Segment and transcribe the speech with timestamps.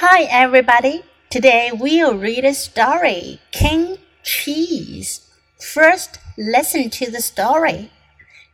[0.00, 1.04] Hi, everybody.
[1.30, 5.26] Today we'll read a story King Cheese.
[5.58, 7.90] First, listen to the story.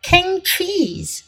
[0.02, 1.24] King Cheese.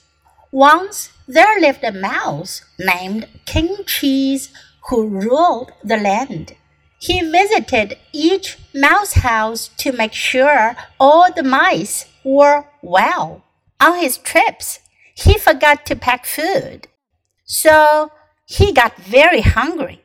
[0.52, 4.50] Once there lived a mouse named King Cheese
[4.88, 6.54] who ruled the land.
[7.00, 13.42] He visited each mouse house to make sure all the mice were well.
[13.80, 14.78] On his trips,
[15.12, 16.86] he forgot to pack food.
[17.44, 18.12] So
[18.46, 20.03] he got very hungry.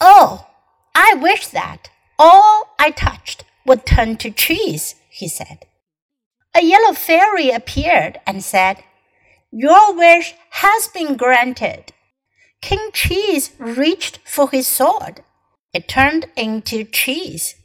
[0.00, 0.46] Oh,
[0.94, 5.66] I wish that all I touched would turn to cheese, he said.
[6.54, 8.84] A yellow fairy appeared and said,
[9.50, 11.92] Your wish has been granted.
[12.60, 15.22] King Cheese reached for his sword.
[15.72, 17.56] It turned into cheese.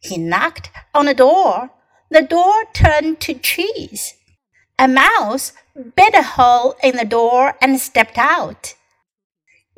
[0.00, 1.70] He knocked on a door.
[2.10, 4.14] The door turned to cheese.
[4.78, 5.52] A mouse
[5.96, 8.75] bit a hole in the door and stepped out.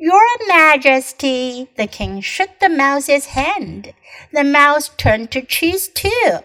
[0.01, 3.93] Your Majesty, the king shook the mouse's hand.
[4.31, 6.39] The mouse turned to cheese too.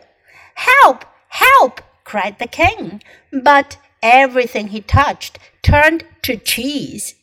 [0.56, 1.04] Help!
[1.28, 1.80] Help!
[2.02, 3.00] cried the king.
[3.32, 7.14] But everything he touched turned to cheese.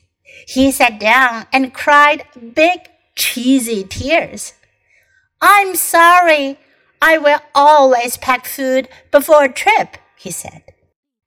[0.48, 2.24] He sat down and cried
[2.56, 2.80] big,
[3.14, 4.54] cheesy tears.
[5.42, 6.58] I'm sorry.
[7.02, 10.64] I will always pack food before a trip, he said.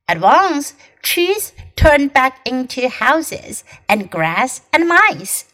[0.08, 5.46] At once, trees turned back into houses, and grass and mice.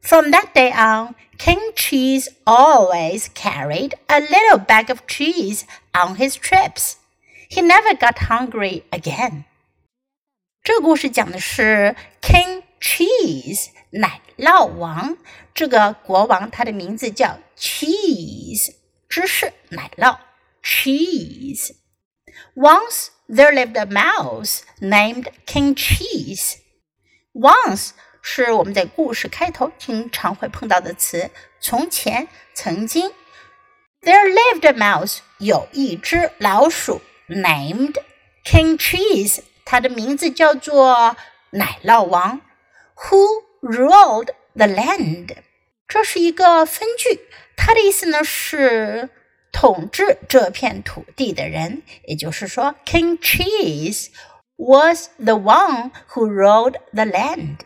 [0.00, 6.36] From that day on, King Cheese always carried a little bag of cheese on his
[6.36, 6.96] trips.
[7.48, 9.44] He never got hungry again.
[10.62, 15.16] 这个故事讲的是 King Cheese 奶酪王。
[15.54, 18.74] 这个国王他的名字叫 Cheese，
[19.08, 20.18] 芝士奶酪
[20.62, 21.74] Cheese。
[22.54, 26.56] Once there lived a mouse named King Cheese.
[27.32, 27.90] Once
[28.22, 31.30] 是我们在故事开头经常会碰到的词。
[31.60, 33.12] 从前，曾经。
[34.02, 37.96] There lived a mouse，有一只老鼠，named
[38.44, 41.16] King Cheese，它的名字叫做
[41.50, 42.40] 奶酪王。
[42.96, 45.36] Who ruled the land？
[45.86, 47.20] 这是一个分句，
[47.56, 49.10] 它的意思呢是。
[49.54, 54.08] 统治这片土地的人，也就是说，King Cheese
[54.56, 57.58] was the one who ruled the land.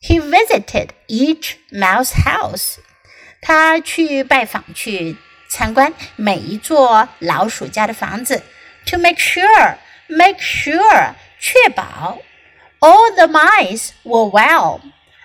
[0.00, 2.78] He visited each mouse house.
[3.40, 5.16] 他去拜访、去
[5.48, 8.42] 参观每一座老鼠家的房子，
[8.86, 9.76] to make sure,
[10.08, 12.18] make sure 确保
[12.80, 14.80] all the mice were well.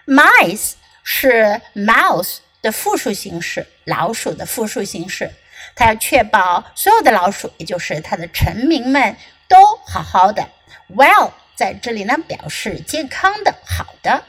[0.06, 0.74] Mice
[1.04, 5.32] 是 mouse 的复数形式，老鼠的复数形式。
[5.79, 9.17] 他要确保所有的老鼠，也就是他的臣民们
[9.47, 10.49] 都好好的。
[10.89, 14.25] Well，在这里呢表示健康的、好的。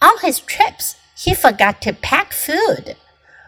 [0.00, 2.96] On his trips, he forgot to pack food。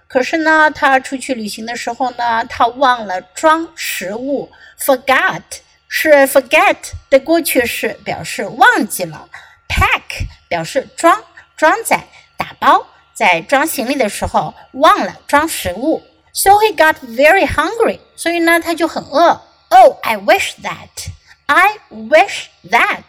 [0.08, 4.50] 可是呢，他出去旅行的时候呢，他忘了装食物。
[4.80, 5.42] Forgot
[5.86, 6.76] 是 forget
[7.10, 9.28] 的过去式，表示忘记了。
[9.68, 11.22] Pack 表示装、
[11.58, 12.04] 装载、
[12.38, 16.02] 打包，在装行李的时候忘了装食物。
[16.33, 17.99] So he got very hungry.
[18.15, 19.41] 所以呢，他就很饿。
[19.69, 21.09] Oh, I wish that.
[21.47, 23.03] I wish that.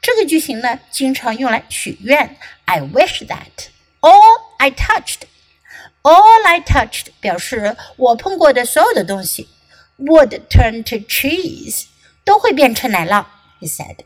[0.00, 2.36] 这个句型呢，经常用来许愿。
[2.64, 3.68] I wish that.
[4.00, 5.22] All I touched.
[6.02, 9.48] All I touched 表示我碰过的所有的东西
[9.98, 11.84] would turn to cheese，
[12.24, 13.24] 都会变成奶酪。
[13.60, 13.98] He said.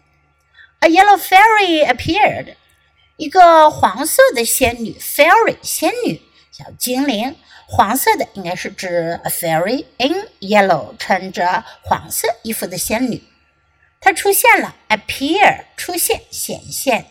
[0.80, 2.56] A yellow fairy appeared.
[3.16, 6.20] 一个黄色的仙女，fairy 仙女，
[6.63, 7.35] 小精灵。
[7.65, 13.23] 黄色的应该是指 a fairy in yellow，穿着黄色衣服的仙女。
[13.99, 17.05] 她出现了，appear 出现显现。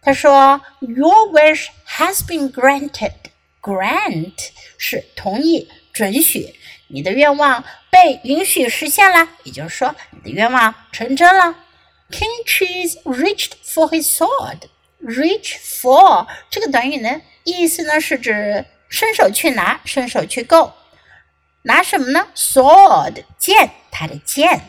[0.00, 3.12] 她说：“Your wish has been granted。
[3.60, 4.48] Grant
[4.78, 6.54] 是同意、准许，
[6.88, 11.54] 你的愿望被允许实现了，也就是说，你的愿望成真了。”
[12.10, 14.70] King Cheese reached for his sword.
[15.02, 18.64] Reach for 这个短语呢，意思呢是指。
[18.88, 20.72] 伸手去拿，伸手去够，
[21.62, 24.62] 拿什么呢？Sword 剑，它的剑。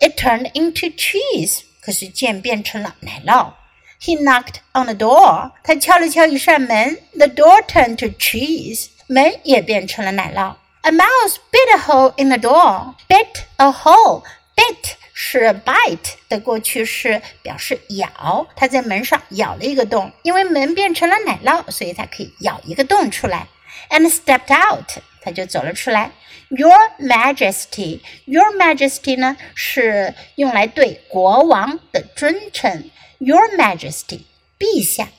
[0.00, 3.52] It turned into cheese，可是剑变成了奶酪。
[4.00, 6.98] He knocked on the door，他敲了敲一扇门。
[7.16, 10.56] The door turned to cheese，门也变成了奶酪。
[10.82, 18.48] A mouse bit a hole in the door，bit a hole，bit 是 bite 的过去式，表示咬。
[18.56, 23.46] 他在门上咬了一个洞，因为门变成了奶酪，所以它可以咬一个洞出来。
[23.89, 26.11] and stepped out，他就走了出来。
[26.49, 32.89] Your Majesty，Your Majesty 呢是用来对国王的尊称。
[33.19, 34.21] Your Majesty，
[34.57, 35.09] 陛下。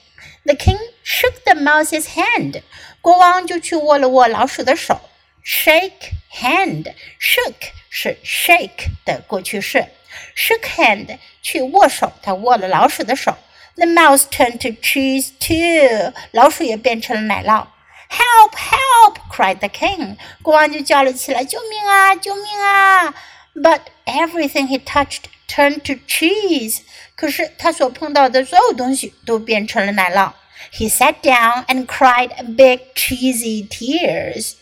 [0.44, 2.62] The king shook the mouse's hand.
[3.02, 5.00] 国王就去握了握老鼠的手。
[5.44, 6.94] Shake hand.
[7.20, 7.54] Shook
[7.90, 9.86] 是 shake 的过去式。
[10.34, 13.36] Shook hand 去握手，他握了老鼠的手。
[13.74, 16.14] The mouse turned to cheese too.
[16.32, 17.66] 老鼠也变成了奶酪。
[18.12, 18.54] Help!
[18.54, 19.18] Help!
[19.30, 20.16] cried the king.
[20.42, 22.14] 国王就叫了起来：“救命啊！
[22.14, 23.14] 救命啊！”
[23.54, 26.80] But everything he touched turned to cheese.
[27.16, 30.32] 可是他所碰到的所有东西都变成了奶酪。
[30.72, 34.54] He sat down and cried big cheesy tears.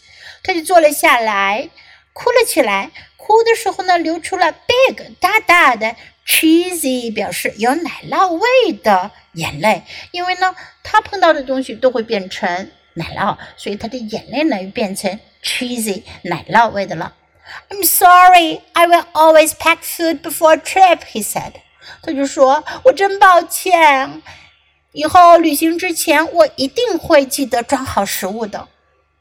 [0.42, 1.68] 他就坐了下来，
[2.12, 2.90] 哭了起来。
[3.16, 5.96] 哭的时候呢，流出了 big 大大的
[6.26, 9.82] cheesy 表示有奶酪味的眼泪。
[10.12, 17.13] 因为呢，他碰到的东西都会变成 奶酪，所以他的眼泪呢又变成 cheesy 奶酪味的了。
[17.69, 21.53] I'm sorry, I will always pack food before trip, he said.
[22.01, 24.21] 他就说：“我真抱歉，
[24.93, 28.67] 以后旅行之前我一定会记得装好食物的。”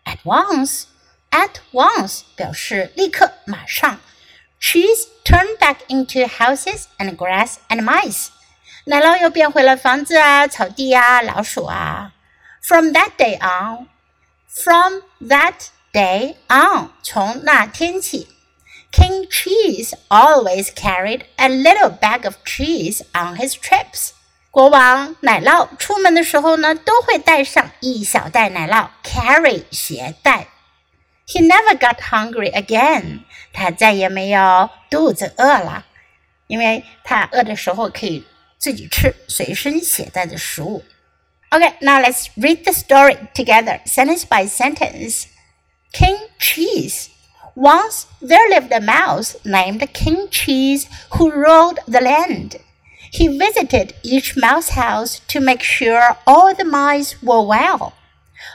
[0.04, 0.84] At once,
[1.30, 4.00] at once 表示立刻、马上。
[4.60, 8.28] Cheese turned back into houses and grass and mice.
[8.84, 12.12] 奶酪又变回了房子啊、草地啊、老鼠啊。
[12.69, 13.87] From that day on,
[14.47, 18.27] from that day on，从那天起，
[18.91, 24.11] King Cheese always carried a little bag of cheese on his trips。
[24.49, 30.47] 国王奶酪出门的时候呢，都会带上一小袋奶酪，carry 携带。
[31.27, 33.21] He never got hungry again。
[33.51, 35.85] 他再也没有肚子饿了，
[36.47, 38.25] 因为他饿的时候可以
[38.57, 40.83] 自己吃随身携带的食物。
[41.52, 45.26] Okay, now let's read the story together, sentence by sentence.
[45.92, 47.10] King Cheese.
[47.56, 52.58] Once there lived a mouse named King Cheese who ruled the land.
[53.10, 57.94] He visited each mouse house to make sure all the mice were well.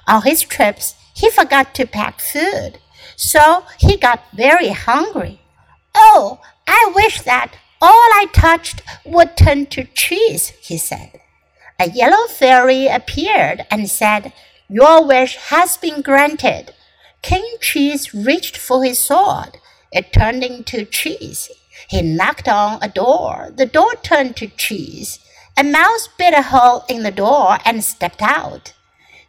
[0.07, 2.79] On his trips, he forgot to pack food,
[3.17, 5.41] so he got very hungry.
[5.93, 11.19] Oh, I wish that all I touched would turn to cheese, he said
[11.79, 14.33] a yellow fairy appeared and said,
[14.69, 16.73] Your wish has been granted.
[17.21, 19.57] King Cheese reached for his sword.
[19.91, 21.49] It turned into cheese.
[21.89, 23.51] He knocked on a door.
[23.55, 25.19] The door turned to cheese.
[25.57, 28.73] A mouse bit a hole in the door and stepped out.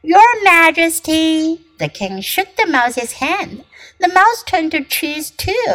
[0.02, 3.64] Your Majesty, the king shook the mouse's hand.
[3.98, 5.74] The mouse turned to cheese too.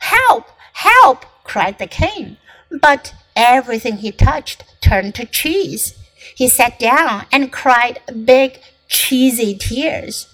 [0.00, 0.46] Help!
[0.74, 1.26] Help!
[1.44, 2.38] cried the king.
[2.80, 5.98] But everything he touched turned to cheese.
[6.34, 10.28] He sat down and cried big, cheesy tears.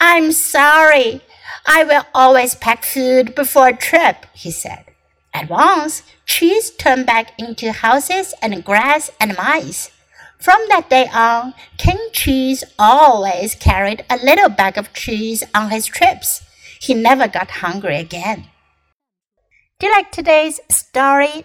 [0.00, 1.22] I'm sorry.
[1.66, 4.84] I will always pack food before a trip, he said.
[5.32, 9.90] At once, cheese turned back into houses and grass and mice.
[10.38, 15.86] From that day on, King Cheese always carried a little bag of cheese on his
[15.86, 16.42] trips.
[16.80, 18.46] He never got hungry again.
[19.78, 21.44] Do you like today's story?